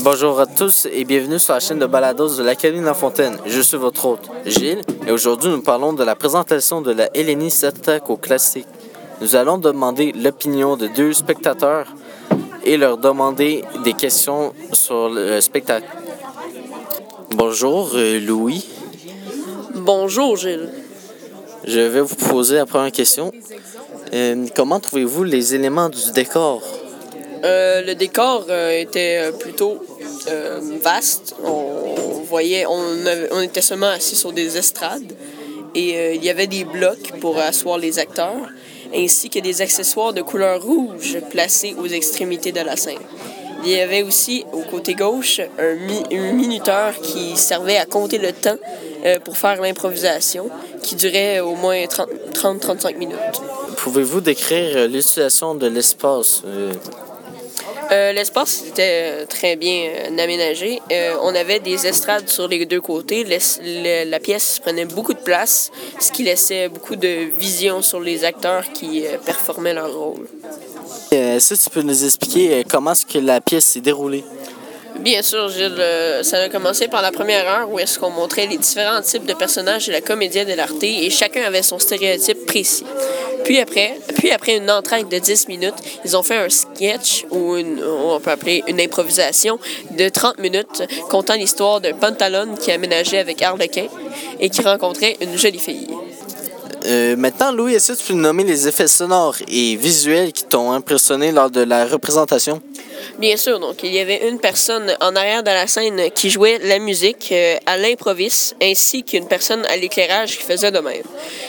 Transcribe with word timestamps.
Bonjour 0.00 0.40
à 0.40 0.46
tous 0.46 0.88
et 0.92 1.04
bienvenue 1.04 1.38
sur 1.38 1.54
la 1.54 1.60
chaîne 1.60 1.78
de 1.78 1.86
balados 1.86 2.36
de 2.36 2.42
l'Académie 2.42 2.80
de 2.80 2.86
la 2.86 2.94
Fontaine. 2.94 3.38
Je 3.46 3.60
suis 3.60 3.76
votre 3.76 4.04
hôte, 4.06 4.28
Gilles, 4.44 4.82
et 5.06 5.12
aujourd'hui 5.12 5.50
nous 5.50 5.62
parlons 5.62 5.92
de 5.92 6.02
la 6.02 6.16
présentation 6.16 6.80
de 6.82 6.90
la 6.90 7.08
Hellénie 7.16 7.54
attaque 7.62 8.10
au 8.10 8.16
classique. 8.16 8.66
Nous 9.20 9.36
allons 9.36 9.56
demander 9.56 10.10
l'opinion 10.12 10.76
de 10.76 10.88
deux 10.88 11.12
spectateurs 11.12 11.86
et 12.64 12.76
leur 12.76 12.98
demander 12.98 13.64
des 13.84 13.92
questions 13.92 14.52
sur 14.72 15.08
le 15.08 15.40
spectacle. 15.40 15.86
Bonjour 17.30 17.92
euh, 17.94 18.18
Louis, 18.18 18.68
Bonjour 19.74 20.36
Gilles. 20.36 20.70
je 21.64 21.80
vais 21.80 22.00
vous 22.00 22.16
poser 22.16 22.56
la 22.56 22.66
première 22.66 22.92
question. 22.92 23.30
Euh, 24.12 24.46
comment 24.56 24.80
trouvez-vous 24.80 25.22
les 25.22 25.54
éléments 25.54 25.88
du 25.88 26.10
décor? 26.12 26.62
Euh, 27.44 27.82
le 27.82 27.94
décor 27.94 28.46
euh, 28.50 28.70
était 28.78 29.18
euh, 29.18 29.32
plutôt 29.32 29.84
vaste. 30.80 31.34
On 31.44 32.22
voyait, 32.28 32.64
on, 32.66 33.40
était 33.40 33.60
seulement 33.60 33.88
assis 33.88 34.16
sur 34.16 34.32
des 34.32 34.56
estrades 34.56 35.12
et 35.74 36.14
il 36.14 36.24
y 36.24 36.30
avait 36.30 36.46
des 36.46 36.64
blocs 36.64 37.12
pour 37.20 37.38
asseoir 37.38 37.76
les 37.76 37.98
acteurs, 37.98 38.48
ainsi 38.94 39.28
que 39.28 39.38
des 39.40 39.60
accessoires 39.60 40.12
de 40.12 40.22
couleur 40.22 40.62
rouge 40.62 41.18
placés 41.30 41.74
aux 41.78 41.86
extrémités 41.86 42.52
de 42.52 42.60
la 42.60 42.76
scène. 42.76 43.00
Il 43.64 43.70
y 43.70 43.80
avait 43.80 44.02
aussi 44.02 44.44
au 44.52 44.62
côté 44.62 44.94
gauche 44.94 45.40
un, 45.58 46.16
un 46.16 46.32
minuteur 46.32 46.94
qui 47.02 47.36
servait 47.36 47.76
à 47.76 47.84
compter 47.84 48.18
le 48.18 48.32
temps 48.32 48.58
pour 49.24 49.36
faire 49.36 49.60
l'improvisation, 49.60 50.48
qui 50.82 50.94
durait 50.94 51.40
au 51.40 51.54
moins 51.54 51.86
30 51.86 52.08
30-35 52.32 52.96
minutes. 52.96 53.16
Pouvez-vous 53.76 54.20
décrire 54.20 54.88
l'utilisation 54.88 55.54
de 55.54 55.66
l'espace? 55.66 56.42
Euh, 57.92 58.12
L'espace 58.12 58.64
était 58.68 59.02
euh, 59.02 59.26
très 59.26 59.56
bien 59.56 59.90
euh, 60.08 60.18
aménagé. 60.18 60.80
Euh, 60.90 61.14
on 61.22 61.34
avait 61.34 61.60
des 61.60 61.86
estrades 61.86 62.28
sur 62.28 62.48
les 62.48 62.64
deux 62.64 62.80
côtés. 62.80 63.22
L'es- 63.24 63.58
le- 63.62 64.08
la 64.10 64.18
pièce 64.18 64.60
prenait 64.62 64.86
beaucoup 64.86 65.12
de 65.12 65.18
place, 65.20 65.70
ce 66.00 66.10
qui 66.10 66.22
laissait 66.22 66.68
beaucoup 66.68 66.96
de 66.96 67.28
vision 67.36 67.82
sur 67.82 68.00
les 68.00 68.24
acteurs 68.24 68.64
qui 68.72 69.06
euh, 69.06 69.18
performaient 69.18 69.74
leur 69.74 69.92
rôle. 69.92 70.26
Est-ce 71.10 71.54
que 71.54 71.62
tu 71.64 71.70
peux 71.70 71.82
nous 71.82 72.04
expliquer 72.04 72.64
comment 72.70 72.92
est-ce 72.92 73.04
que 73.04 73.18
la 73.18 73.40
pièce 73.42 73.66
s'est 73.66 73.80
déroulée? 73.82 74.24
Bien 75.00 75.20
sûr, 75.22 75.48
Gilles, 75.48 75.82
ça 76.22 76.36
a 76.42 76.48
commencé 76.48 76.86
par 76.86 77.02
la 77.02 77.10
première 77.12 77.46
heure 77.48 77.70
où 77.70 77.78
est-ce 77.78 77.98
qu'on 77.98 78.10
montrait 78.10 78.46
les 78.46 78.56
différents 78.58 79.00
types 79.02 79.24
de 79.26 79.32
personnages 79.34 79.86
de 79.88 79.92
la 79.92 80.00
comédie 80.00 80.44
de 80.44 80.52
l'arte 80.52 80.82
et 80.84 81.10
chacun 81.10 81.42
avait 81.42 81.62
son 81.62 81.78
stéréotype 81.78 82.46
précis. 82.46 82.84
Puis 83.44 83.58
après, 83.58 83.98
puis 84.16 84.30
après 84.30 84.56
une 84.56 84.70
entraîne 84.70 85.08
de 85.08 85.18
10 85.18 85.48
minutes, 85.48 85.74
ils 86.04 86.16
ont 86.16 86.22
fait 86.22 86.36
un 86.36 86.48
sketch 86.48 87.24
ou 87.30 87.56
une, 87.56 87.82
on 87.82 88.20
peut 88.20 88.30
appeler 88.30 88.62
une 88.68 88.80
improvisation 88.80 89.58
de 89.90 90.08
30 90.08 90.38
minutes 90.38 90.82
contant 91.08 91.34
l'histoire 91.34 91.80
d'un 91.80 91.94
pantalon 91.94 92.54
qui 92.56 92.70
aménageait 92.70 93.18
avec 93.18 93.42
Harlequin 93.42 93.86
et 94.40 94.48
qui 94.48 94.62
rencontrait 94.62 95.16
une 95.20 95.36
jolie 95.36 95.58
fille. 95.58 95.88
Euh, 96.84 97.16
maintenant, 97.16 97.52
Louis, 97.52 97.74
est-ce 97.74 97.92
que 97.92 97.98
tu 97.98 98.04
peux 98.04 98.14
nous 98.14 98.22
nommer 98.22 98.44
les 98.44 98.66
effets 98.66 98.88
sonores 98.88 99.36
et 99.46 99.76
visuels 99.76 100.32
qui 100.32 100.44
t'ont 100.44 100.72
impressionné 100.72 101.30
lors 101.30 101.50
de 101.50 101.60
la 101.62 101.86
représentation? 101.86 102.60
Bien 103.18 103.36
sûr, 103.36 103.60
donc 103.60 103.82
il 103.82 103.92
y 103.92 103.98
avait 103.98 104.28
une 104.28 104.38
personne 104.38 104.96
en 105.00 105.14
arrière 105.14 105.42
de 105.42 105.50
la 105.50 105.66
scène 105.66 106.10
qui 106.14 106.30
jouait 106.30 106.58
la 106.58 106.78
musique 106.78 107.28
euh, 107.32 107.56
à 107.66 107.76
l'improviste, 107.76 108.56
ainsi 108.62 109.04
qu'une 109.04 109.26
personne 109.26 109.64
à 109.66 109.76
l'éclairage 109.76 110.38
qui 110.38 110.42
faisait 110.42 110.70
de 110.70 110.78
même. 110.78 111.02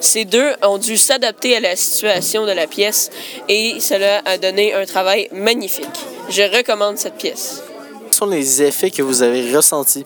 Ces 0.00 0.24
deux 0.24 0.52
ont 0.62 0.78
dû 0.78 0.96
s'adapter 0.96 1.56
à 1.56 1.60
la 1.60 1.76
situation 1.76 2.46
de 2.46 2.52
la 2.52 2.66
pièce 2.66 3.10
et 3.48 3.80
cela 3.80 4.22
a 4.24 4.38
donné 4.38 4.72
un 4.74 4.86
travail 4.86 5.28
magnifique. 5.32 5.86
Je 6.30 6.42
recommande 6.42 6.96
cette 6.96 7.16
pièce. 7.16 7.62
Quels 8.04 8.14
sont 8.14 8.26
les 8.26 8.62
effets 8.62 8.90
que 8.90 9.02
vous 9.02 9.22
avez 9.22 9.54
ressentis? 9.54 10.04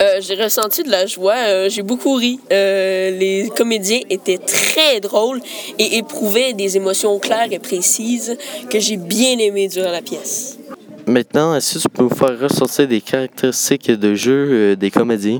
Euh, 0.00 0.20
j'ai 0.20 0.34
ressenti 0.34 0.82
de 0.82 0.90
la 0.90 1.06
joie, 1.06 1.36
euh, 1.36 1.68
j'ai 1.70 1.82
beaucoup 1.82 2.14
ri. 2.14 2.38
Euh, 2.52 3.10
les 3.10 3.48
comédiens 3.56 4.00
étaient 4.10 4.38
très 4.38 5.00
drôles 5.00 5.40
et 5.78 5.96
éprouvaient 5.96 6.52
des 6.52 6.76
émotions 6.76 7.18
claires 7.18 7.50
et 7.50 7.58
précises 7.58 8.36
que 8.70 8.78
j'ai 8.78 8.98
bien 8.98 9.38
aimé 9.38 9.68
durant 9.68 9.90
la 9.90 10.02
pièce. 10.02 10.58
Maintenant, 11.06 11.54
est-ce 11.54 11.74
que 11.74 11.82
tu 11.82 11.88
peux 11.88 12.02
nous 12.02 12.10
faire 12.10 12.38
ressortir 12.38 12.88
des 12.88 13.00
caractéristiques 13.00 13.90
de 13.90 14.14
jeu 14.14 14.76
des 14.76 14.90
comédiens? 14.90 15.38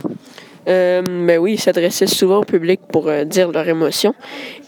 Euh, 0.69 1.03
ben 1.03 1.38
oui, 1.38 1.54
ils 1.54 1.60
s'adressaient 1.60 2.06
souvent 2.06 2.38
au 2.38 2.44
public 2.44 2.81
pour 2.91 3.09
euh, 3.09 3.25
dire 3.25 3.53
leurs 3.53 3.69
émotions 3.69 4.15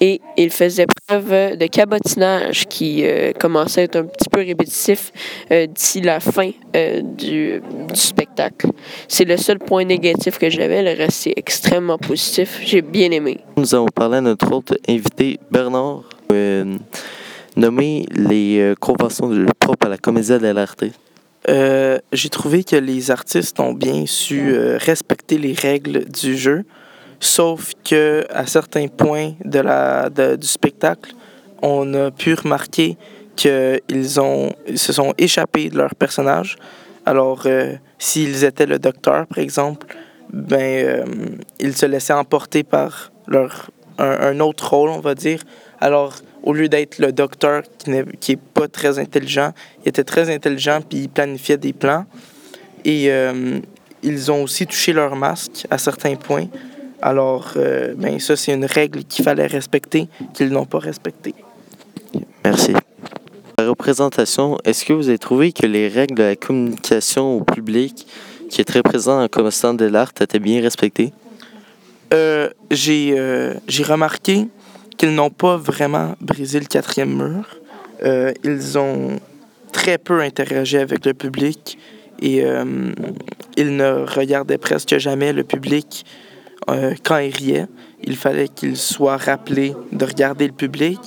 et 0.01 0.21
ils 0.37 0.51
faisaient 0.51 0.87
preuve 1.07 1.57
de 1.57 1.67
cabotinage 1.67 2.67
qui 2.69 3.05
euh, 3.05 3.33
commençait 3.33 3.81
à 3.81 3.85
être 3.85 3.97
un 3.97 4.05
petit 4.05 4.29
peu 4.29 4.41
répétitif 4.41 5.13
d'ici 5.51 6.01
la 6.01 6.21
fin 6.21 6.51
du, 7.03 7.61
spectacle. 7.95 8.69
C'est 9.09 9.25
le 9.25 9.37
seul 9.37 9.59
point 9.59 9.85
négatif 9.85 10.39
que 10.39 10.51
j'avais, 10.51 10.83
le 10.83 10.97
reste 10.97 11.19
c'est 11.23 11.35
extrêmement 11.37 11.99
positif. 11.99 12.61
J'ai 12.65 12.83
bien 12.83 13.11
aimé. 13.11 13.39
Nous 13.57 13.75
avons 13.75 13.89
parlé 13.89 14.19
à 14.19 14.21
notre 14.21 14.53
autre 14.53 14.77
invité, 14.89 15.39
Bernard, 15.51 16.03
nommé 17.57 18.07
les 18.11 18.75
conventions 18.81 19.29
de- 19.29 19.47
propres 19.59 19.87
à 19.87 19.91
la 19.91 19.99
comédie 19.99 20.39
de 20.39 20.49
l'arte. 20.49 20.85
Euh, 21.49 21.99
j'ai 22.13 22.29
trouvé 22.29 22.63
que 22.63 22.77
les 22.77 23.11
artistes 23.11 23.59
ont 23.59 23.73
bien 23.73 24.05
su 24.07 24.53
euh, 24.53 24.77
respecter 24.79 25.39
les 25.39 25.55
règles 25.55 26.05
du 26.05 26.37
jeu, 26.37 26.65
sauf 27.21 27.73
que 27.89 28.27
à 28.31 28.47
certains 28.47 28.89
points 28.89 29.33
de 29.45 29.61
la, 29.61 30.11
de- 30.11 30.37
du 30.37 30.47
spectacle, 30.47 31.15
on 31.63 31.95
a 31.95 32.11
pu 32.11 32.35
remarquer 32.35 32.97
qu'ils 33.35 34.21
ont 34.21 34.53
ils 34.67 34.79
se 34.79 34.93
sont 34.93 35.15
échappés 35.17 35.71
de 35.71 35.79
leur 35.79 35.95
personnage. 35.95 36.57
Alors, 37.07 37.43
euh, 37.47 37.75
s'ils 37.99 38.45
étaient 38.45 38.67
le 38.67 38.79
docteur, 38.79 39.27
par 39.27 39.39
exemple, 39.39 39.87
ben, 40.33 40.61
euh, 40.61 41.05
ils 41.59 41.75
se 41.75 41.87
laissaient 41.87 42.13
emporter 42.13 42.63
par 42.63 43.11
leur, 43.27 43.71
un, 43.99 44.11
un 44.31 44.41
autre 44.41 44.69
rôle, 44.75 44.91
on 44.91 45.01
va 45.01 45.15
dire. 45.15 45.41
Alors, 45.81 46.15
au 46.43 46.53
lieu 46.53 46.69
d'être 46.69 46.99
le 46.99 47.13
docteur 47.13 47.63
qui 47.79 47.91
n'est 47.91 48.05
qui 48.21 48.33
est 48.33 48.41
pas 48.55 48.69
très 48.69 48.99
intelligent, 48.99 49.53
il 49.85 49.89
était 49.89 50.05
très 50.05 50.33
intelligent 50.35 50.81
puis 50.89 51.01
il 51.01 51.09
planifiait 51.09 51.57
des 51.57 51.73
plans. 51.73 52.05
Et 52.85 53.11
euh, 53.11 53.61
ils 54.03 54.31
ont 54.31 54.43
aussi 54.43 54.67
touché 54.67 54.93
leur 54.93 55.17
masque 55.17 55.67
à 55.71 55.79
certains 55.79 56.17
points. 56.17 56.47
Alors, 57.01 57.53
euh, 57.57 57.95
ben, 57.97 58.19
ça, 58.19 58.37
c'est 58.37 58.53
une 58.53 58.65
règle 58.65 59.05
qu'il 59.05 59.25
fallait 59.25 59.47
respecter, 59.47 60.09
qu'ils 60.35 60.49
n'ont 60.49 60.65
pas 60.65 60.79
respectée. 60.79 61.35
Merci. 62.45 62.73
La 63.59 63.69
représentation, 63.69 64.57
est-ce 64.65 64.85
que 64.85 64.93
vous 64.93 65.09
avez 65.09 65.19
trouvé 65.19 65.53
que 65.53 65.67
les 65.67 65.89
règles 65.89 66.15
de 66.15 66.23
la 66.23 66.37
communication 66.37 67.37
au 67.37 67.45
public 67.45 68.07
qui 68.51 68.61
est 68.61 68.65
très 68.65 68.83
présent 68.83 69.23
en 69.23 69.29
commerçant 69.29 69.75
de 69.75 69.85
l'art 69.85 70.13
étaient 70.21 70.39
bien 70.39 70.61
respectées? 70.61 71.13
Euh, 72.15 72.49
j'ai 72.71 73.15
euh, 73.19 73.55
j'ai 73.69 73.83
remarqué 73.83 74.49
qu'ils 74.99 75.15
n'ont 75.15 75.31
pas 75.31 75.57
vraiment 75.57 76.15
brisé 76.21 76.61
le 76.61 76.67
quatrième 76.67 77.17
mur. 77.17 77.45
Euh, 78.05 78.33
ils 78.45 78.77
ont 78.77 79.19
très 79.73 79.97
peu 79.97 80.21
interagi 80.21 80.77
avec 80.77 81.07
le 81.07 81.15
public 81.15 81.79
et 82.21 82.45
euh, 82.45 82.93
ils 83.57 83.77
ne 83.77 84.05
regardaient 84.05 84.59
presque 84.59 84.99
jamais 84.99 85.33
le 85.33 85.45
public 85.45 86.05
euh, 86.69 86.95
quand 87.05 87.19
ils 87.19 87.35
riaient. 87.35 87.67
Il 88.03 88.17
fallait 88.17 88.49
qu'ils 88.49 88.77
soient 88.77 89.17
rappelés 89.17 89.75
de 89.93 90.05
regarder 90.05 90.47
le 90.47 90.53
public 90.53 90.99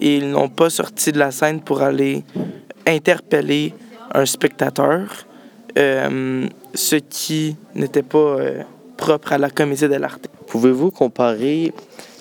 et 0.00 0.16
ils 0.16 0.28
n'ont 0.28 0.48
pas 0.48 0.70
sorti 0.70 1.12
de 1.12 1.18
la 1.18 1.30
scène 1.30 1.60
pour 1.60 1.82
aller 1.82 2.24
interpeller 2.86 3.74
un 4.12 4.26
spectateur, 4.26 5.26
ce 5.76 6.96
qui 6.96 7.56
n'était 7.74 8.02
pas 8.02 8.36
propre 8.96 9.32
à 9.32 9.38
la 9.38 9.50
comédie 9.50 9.88
de 9.88 9.94
l'art. 9.94 10.18
Pouvez-vous 10.46 10.90
comparer 10.90 11.72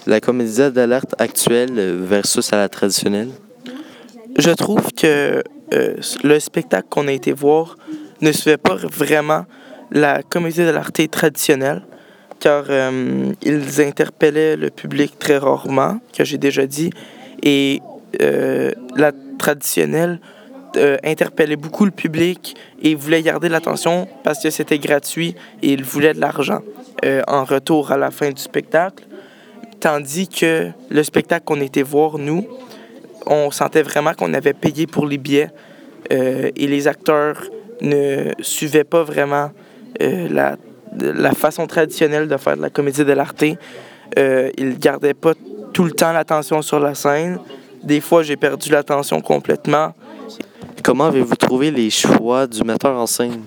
la 0.06 0.20
comédie 0.22 0.72
de 0.72 0.82
l'art 0.82 1.06
actuelle 1.18 1.98
versus 2.02 2.52
à 2.54 2.58
la 2.58 2.70
traditionnelle? 2.70 3.30
Je 4.38 4.52
trouve 4.52 4.94
que 4.94 5.44
euh, 5.74 5.96
le 6.24 6.40
spectacle 6.40 6.88
qu'on 6.90 7.08
a 7.08 7.12
été 7.12 7.32
voir 7.32 7.78
ne 8.22 8.31
suivait 8.31 8.57
pas 8.57 8.75
vraiment 8.75 9.46
la 9.92 10.24
comédie 10.24 10.60
de 10.60 10.69
l'arte 10.69 11.01
traditionnelle, 11.10 11.81
car 12.40 12.66
euh, 12.69 13.31
ils 13.42 13.81
interpellaient 13.81 14.56
le 14.56 14.69
public 14.69 15.18
très 15.19 15.38
rarement, 15.38 16.00
que 16.16 16.24
j'ai 16.24 16.38
déjà 16.38 16.66
dit, 16.66 16.92
et 17.44 17.81
euh, 18.22 18.72
la 18.96 19.12
traditionnelle 19.38 20.19
interpellait 21.04 21.56
beaucoup 21.56 21.84
le 21.84 21.92
public 21.92 22.56
et 22.84 22.94
voulait 22.94 23.24
garder 23.24 23.50
l'attention 23.50 24.07
parce 24.24 24.44
que 24.44 24.51
c'était 24.51 24.78
gratuit 24.78 25.36
et 25.63 25.74
ils 25.74 25.84
voulaient 25.84 26.13
de 26.13 26.19
l'argent 26.19 26.60
en 27.28 27.44
retour 27.44 27.92
à 27.92 27.98
la 27.98 28.12
fin 28.12 28.30
du 28.30 28.40
spectacle. 28.40 29.04
Tandis 29.80 30.28
que 30.28 30.70
le 30.90 31.04
spectacle 31.04 31.46
qu'on 31.46 31.62
était 31.62 31.84
voir, 31.84 32.18
nous, 32.18 32.46
on 33.26 33.50
sentait 33.52 33.81
vraiment 33.84 34.14
qu'on 34.14 34.34
avait 34.34 34.54
payé 34.54 34.88
pour 34.88 35.06
les 35.06 35.18
billets 35.18 35.50
euh, 36.12 36.50
et 36.56 36.68
les 36.68 36.88
acteurs 36.88 37.42
ne 37.81 38.31
suivaient 38.42 38.84
pas 38.84 39.04
vraiment 39.04 39.52
euh, 40.02 40.28
la, 40.30 40.58
la 41.00 41.31
façon 41.31 41.66
traditionnelle 41.68 42.28
de 42.28 42.38
faire 42.38 42.58
de 42.58 42.62
la 42.62 42.70
comédie 42.70 43.06
de 43.06 43.14
l'arte. 43.14 43.44
Euh, 44.18 44.50
ils 44.58 44.78
gardaient 44.80 45.14
pas 45.14 45.34
tout 45.72 45.84
le 45.86 45.92
temps 45.92 46.12
l'attention 46.12 46.62
sur 46.62 46.80
la 46.80 46.94
scène. 46.96 47.40
Des 47.84 48.02
fois, 48.02 48.24
j'ai 48.24 48.36
perdu 48.36 48.72
l'attention 48.72 49.22
complètement. 49.22 49.94
Comment 50.84 51.06
avez-vous 51.06 51.36
trouvé 51.36 51.72
les 51.72 51.90
choix 51.90 52.48
du 52.48 52.64
metteur 52.64 52.98
en 52.98 53.06
scène? 53.06 53.44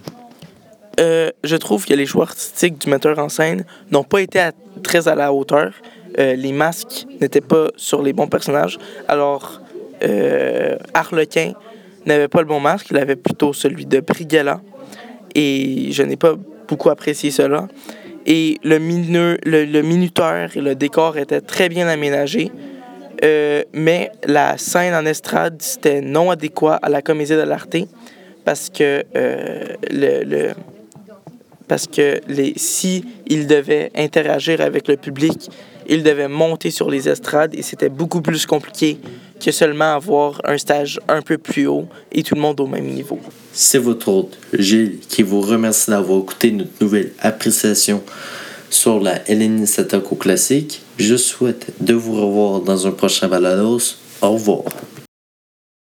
Euh, 1.01 1.31
je 1.43 1.57
trouve 1.57 1.85
que 1.85 1.95
les 1.95 2.07
choix 2.07 2.25
artistiques 2.25 2.79
du 2.79 2.89
metteur 2.91 3.19
en 3.19 3.29
scène 3.29 3.65
n'ont 3.91 4.05
pas 4.05 4.21
été 4.21 4.39
à- 4.41 4.53
très 4.83 5.09
à 5.09 5.15
la 5.15 5.33
hauteur. 5.33 5.73
Euh, 6.19 6.35
les 6.35 6.53
masques 6.53 7.07
n'étaient 7.21 7.41
pas 7.41 7.69
sur 7.77 8.03
les 8.03 8.13
bons 8.13 8.27
personnages. 8.27 8.79
Alors, 9.09 9.61
euh, 10.03 10.77
Harlequin 10.95 11.53
n'avait 12.07 12.29
pas 12.29 12.41
le 12.41 12.47
bon 12.47 12.61
masque, 12.61 12.89
il 12.91 12.97
avait 12.97 13.17
plutôt 13.17 13.53
celui 13.53 13.87
de 13.87 14.01
Brigella. 14.01 14.61
Et 15.35 15.89
je 15.93 16.03
n'ai 16.03 16.17
pas 16.17 16.35
beaucoup 16.69 16.91
apprécié 16.91 17.31
cela. 17.31 17.69
Et 18.27 18.59
le, 18.63 18.79
minuteur 18.79 20.51
et 20.55 20.61
le 20.61 20.75
décor 20.75 21.17
étaient 21.17 21.41
très 21.41 21.69
bien 21.69 21.89
aménagés. 21.89 22.51
Euh, 23.25 23.63
mais 23.73 24.11
la 24.25 24.59
scène 24.59 24.95
en 24.95 25.07
estrade, 25.07 25.57
c'était 25.61 26.01
non 26.01 26.31
adéquat 26.31 26.79
à 26.83 26.89
la 26.89 27.03
comédie 27.03 27.33
de 27.35 27.43
l'arté 27.43 27.87
parce 28.45 28.69
que 28.69 29.05
euh, 29.15 29.65
le- 29.91 30.53
parce 31.73 31.87
que 31.87 32.21
les, 32.29 32.53
si 32.57 33.03
interagir 33.97 34.61
avec 34.61 34.89
le 34.89 34.99
public, 34.99 35.49
il 35.89 36.03
devait 36.03 36.29
monter 36.29 36.71
sur 36.71 36.91
les 36.91 37.09
estrades 37.09 37.55
et 37.55 37.63
c'était 37.63 37.89
beaucoup 37.89 38.21
plus 38.21 38.45
compliqué 38.45 38.99
que 39.43 39.51
seulement 39.51 39.95
avoir 39.95 40.43
un 40.45 40.59
stage 40.59 41.01
un 41.09 41.23
peu 41.23 41.39
plus 41.39 41.67
haut 41.67 41.87
et 42.13 42.23
tout 42.23 42.35
le 42.35 42.43
monde 42.43 42.61
au 42.61 42.67
même 42.67 42.85
niveau. 42.85 43.19
C'est 43.55 43.79
votre 43.79 44.09
hôte, 44.09 44.37
Gilles, 44.53 44.99
qui 45.09 45.23
vous 45.23 45.41
remercie 45.41 45.89
d'avoir 45.89 46.21
écouté 46.21 46.51
notre 46.51 46.73
nouvelle 46.83 47.13
appréciation 47.21 48.03
sur 48.69 49.01
la 49.01 49.27
Hélène 49.27 49.65
Satako 49.65 50.17
classique. 50.17 50.83
Je 50.99 51.17
souhaite 51.17 51.69
de 51.81 51.95
vous 51.95 52.21
revoir 52.21 52.61
dans 52.61 52.87
un 52.87 52.91
prochain 52.91 53.29
balados. 53.29 53.97
Au 54.21 54.33
revoir. 54.33 54.65